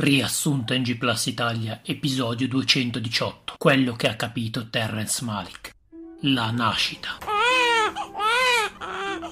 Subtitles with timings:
[0.00, 3.56] Riassunto in G Plus Italia, episodio 218.
[3.58, 5.74] Quello che ha capito Terrence Malik.
[6.22, 7.18] La nascita.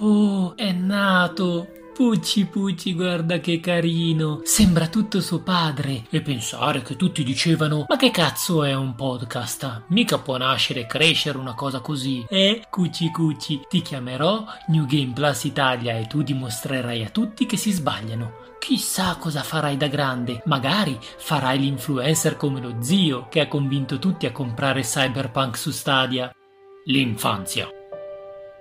[0.00, 1.68] Oh, è nato!
[1.96, 4.42] Pucci Pucci, guarda che carino.
[4.44, 6.04] Sembra tutto suo padre.
[6.10, 9.84] E pensare che tutti dicevano: Ma che cazzo è un podcast?
[9.86, 12.22] Mica può nascere e crescere una cosa così.
[12.28, 17.56] Eh, Cucci Cucci, ti chiamerò New Game Plus Italia e tu dimostrerai a tutti che
[17.56, 18.44] si sbagliano.
[18.58, 20.42] Chissà cosa farai da grande.
[20.44, 26.30] Magari farai l'influencer come lo zio che ha convinto tutti a comprare Cyberpunk su Stadia.
[26.84, 27.66] L'infanzia.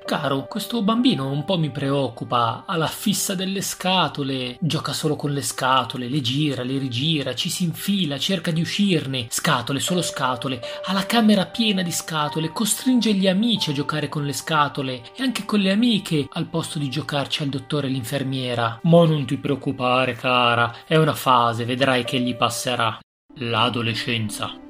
[0.05, 5.31] Caro, questo bambino un po' mi preoccupa, ha la fissa delle scatole, gioca solo con
[5.31, 10.61] le scatole, le gira, le rigira, ci si infila, cerca di uscirne, scatole, solo scatole,
[10.85, 15.23] ha la camera piena di scatole, costringe gli amici a giocare con le scatole e
[15.23, 18.79] anche con le amiche al posto di giocarci al dottore e l'infermiera.
[18.83, 22.99] Ma non ti preoccupare, cara, è una fase, vedrai che gli passerà.
[23.37, 24.64] L'adolescenza.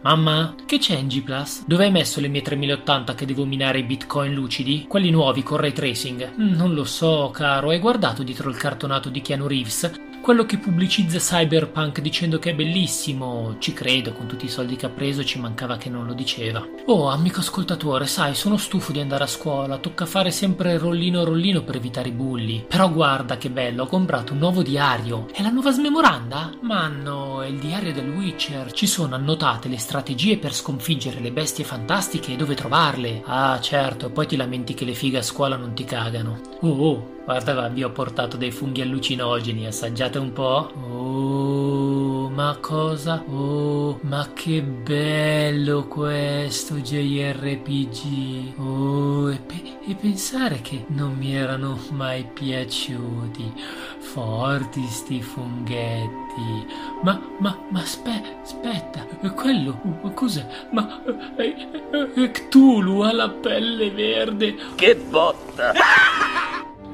[0.00, 1.64] Mamma, che c'è in G Plus?
[1.66, 4.86] Dove hai messo le mie 3080 che devo minare i bitcoin lucidi?
[4.86, 6.34] Quelli nuovi con ray tracing?
[6.40, 10.07] Mm, non lo so, caro, hai guardato dietro il cartonato di Keanu Reeves?
[10.28, 14.84] Quello che pubblicizza Cyberpunk dicendo che è bellissimo, ci credo, con tutti i soldi che
[14.84, 16.62] ha preso ci mancava che non lo diceva.
[16.84, 21.62] Oh, amico ascoltatore, sai, sono stufo di andare a scuola, tocca fare sempre rollino rollino
[21.62, 22.62] per evitare i bulli.
[22.68, 25.28] Però guarda che bello, ho comprato un nuovo diario.
[25.32, 26.58] È la nuova smemoranda?
[26.60, 28.70] Ma no, è il diario del Witcher.
[28.72, 33.22] Ci sono annotate le strategie per sconfiggere le bestie fantastiche e dove trovarle.
[33.24, 36.38] Ah, certo, poi ti lamenti che le fighe a scuola non ti cagano.
[36.60, 40.72] Oh, oh, Guarda vi ho portato dei funghi allucinogeni, assaggiate un po'.
[40.90, 43.22] Oh, ma cosa?
[43.28, 48.58] Oh, ma che bello questo JRPG.
[48.58, 53.52] Oh, e, pe- e pensare che non mi erano mai piaciuti.
[53.98, 56.66] Forti sti funghetti.
[57.02, 59.78] Ma, ma, ma aspe- aspetta, quello,
[60.14, 60.46] cos'è?
[60.70, 61.02] Ma
[61.36, 61.54] è,
[61.90, 64.56] è, è Cthulhu ha la pelle verde.
[64.76, 65.74] Che botta!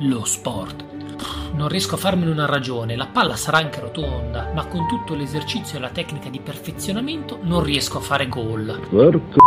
[0.07, 0.85] Lo sport.
[1.55, 5.79] Non riesco a farmene una ragione, la palla sarà anche rotonda, ma con tutto l'esercizio
[5.79, 8.87] e la tecnica di perfezionamento non riesco a fare gol.
[8.91, 9.39] Porco.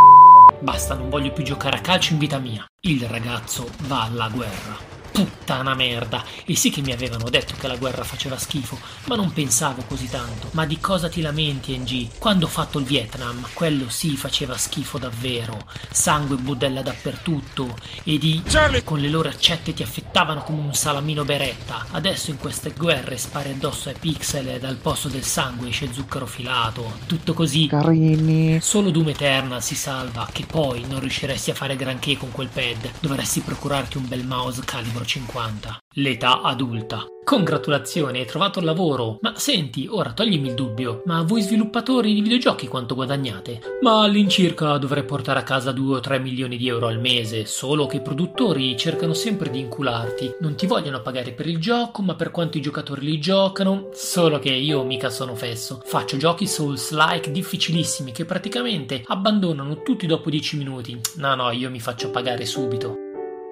[0.59, 2.65] Basta, non voglio più giocare a calcio in vita mia.
[2.81, 6.23] Il ragazzo va alla guerra puttana merda.
[6.45, 10.07] E sì che mi avevano detto che la guerra faceva schifo, ma non pensavo così
[10.07, 10.49] tanto.
[10.51, 12.19] Ma di cosa ti lamenti, NG?
[12.19, 15.65] Quando ho fatto il Vietnam, quello sì faceva schifo davvero.
[15.89, 17.75] Sangue e budella dappertutto.
[18.03, 18.83] E di Charlie.
[18.83, 21.87] con le loro accette ti affettavano come un salamino beretta.
[21.89, 26.27] Adesso in queste guerre spari addosso ai pixel e dal posto del sangue esce zucchero
[26.27, 26.99] filato.
[27.07, 27.65] Tutto così.
[27.65, 28.59] Carini.
[28.61, 32.91] Solo Doom Eternal si salva, che poi non riusciresti a fare granché con quel pad.
[32.99, 35.79] Dovresti procurarti un bel mouse calibro 50.
[35.95, 37.03] L'età adulta.
[37.23, 39.17] Congratulazioni, hai trovato il lavoro.
[39.21, 41.01] Ma senti, ora toglimi il dubbio.
[41.05, 43.79] Ma voi sviluppatori di videogiochi quanto guadagnate?
[43.81, 47.85] Ma all'incirca dovrei portare a casa 2 o 3 milioni di euro al mese, solo
[47.85, 50.35] che i produttori cercano sempre di incularti.
[50.39, 53.89] Non ti vogliono pagare per il gioco, ma per quanto i giocatori li giocano.
[53.93, 55.81] Solo che io mica sono fesso.
[55.83, 60.99] Faccio giochi Souls-like difficilissimi che praticamente abbandonano tutti dopo 10 minuti.
[61.15, 63.06] No, no, io mi faccio pagare subito.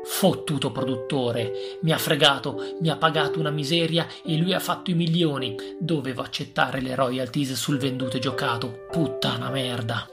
[0.07, 4.93] Fottuto produttore, mi ha fregato, mi ha pagato una miseria e lui ha fatto i
[4.93, 5.55] milioni.
[5.79, 8.85] Dovevo accettare le royalties sul venduto e giocato.
[8.91, 10.07] Puttana merda.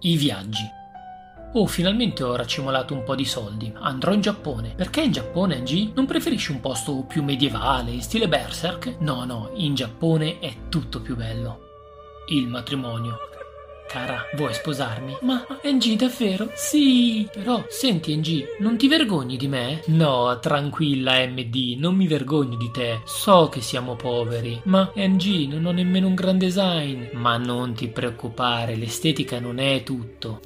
[0.00, 0.64] I viaggi.
[1.52, 3.72] Oh, finalmente ho racimolato un po' di soldi.
[3.76, 4.74] Andrò in Giappone.
[4.74, 5.92] Perché in Giappone, Angie?
[5.94, 8.96] Non preferisci un posto più medievale, in stile berserk?
[9.00, 11.60] No, no, in Giappone è tutto più bello.
[12.30, 13.18] Il matrimonio.
[13.86, 15.18] Cara, vuoi sposarmi?
[15.20, 16.50] Ma NG, davvero?
[16.54, 17.28] Sì.
[17.32, 19.82] Però, senti NG, non ti vergogni di me?
[19.86, 23.00] No, tranquilla MD, non mi vergogno di te.
[23.04, 24.60] So che siamo poveri.
[24.64, 27.04] Ma NG, non ho nemmeno un gran design.
[27.12, 30.40] Ma non ti preoccupare, l'estetica non è tutto.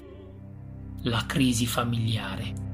[1.02, 2.67] La crisi familiare.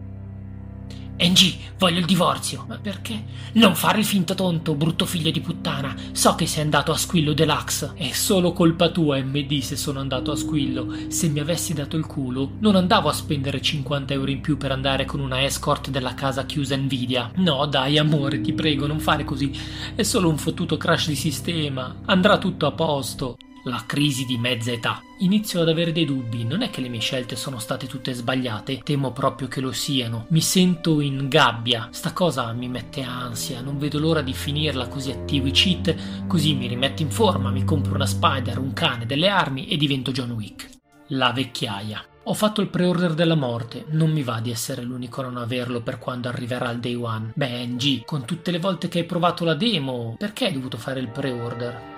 [1.16, 2.64] Angie, voglio il divorzio.
[2.66, 3.22] Ma perché?
[3.52, 5.94] Non fare il finto tonto, brutto figlio di puttana.
[6.12, 7.92] So che sei andato a Squillo Deluxe.
[7.94, 10.92] È solo colpa tua, MD, se sono andato a Squillo.
[11.08, 14.72] Se mi avessi dato il culo, non andavo a spendere 50 euro in più per
[14.72, 17.30] andare con una escort della casa chiusa Nvidia.
[17.36, 19.52] No, dai, amore, ti prego, non fare così.
[19.94, 22.00] È solo un fottuto crash di sistema.
[22.06, 25.02] Andrà tutto a posto la crisi di mezza età.
[25.18, 28.80] Inizio ad avere dei dubbi, non è che le mie scelte sono state tutte sbagliate,
[28.82, 30.26] temo proprio che lo siano.
[30.30, 35.10] Mi sento in gabbia, sta cosa mi mette ansia, non vedo l'ora di finirla così
[35.10, 39.28] attivo i cheat, così mi rimetto in forma, mi compro una spider, un cane, delle
[39.28, 40.68] armi e divento John Wick.
[41.08, 42.04] La vecchiaia.
[42.26, 45.82] Ho fatto il pre-order della morte, non mi va di essere l'unico a non averlo
[45.82, 47.32] per quando arriverà il day one.
[47.34, 51.00] Beh, NG, con tutte le volte che hai provato la demo, perché hai dovuto fare
[51.00, 51.93] il pre-order?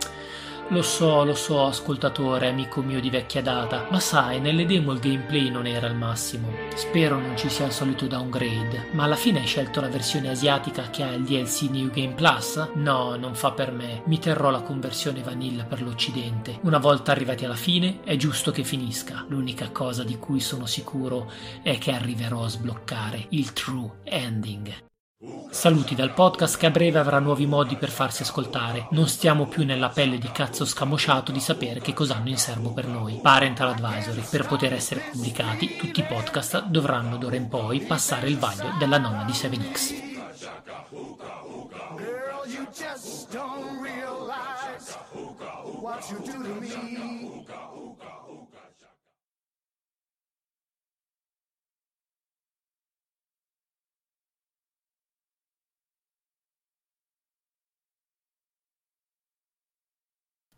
[0.70, 4.98] Lo so, lo so, ascoltatore, amico mio di vecchia data, ma sai, nelle demo il
[4.98, 6.48] gameplay non era al massimo.
[6.74, 10.90] Spero non ci sia il solito downgrade, ma alla fine hai scelto la versione asiatica
[10.90, 12.56] che ha il DLC New Game Plus?
[12.74, 14.02] No, non fa per me.
[14.06, 16.58] Mi terrò la conversione vanilla per l'Occidente.
[16.62, 19.24] Una volta arrivati alla fine, è giusto che finisca.
[19.28, 21.30] L'unica cosa di cui sono sicuro
[21.62, 24.74] è che arriverò a sbloccare il true ending.
[25.48, 28.88] Saluti dal podcast che a breve avrà nuovi modi per farsi ascoltare.
[28.90, 32.74] Non stiamo più nella pelle di cazzo scamosciato di sapere che cosa hanno in serbo
[32.74, 33.20] per noi.
[33.22, 34.22] Parental Advisory.
[34.28, 38.98] Per poter essere pubblicati, tutti i podcast dovranno d'ora in poi passare il vaglio della
[38.98, 40.04] nonna di 7X.
[43.30, 43.66] Girl,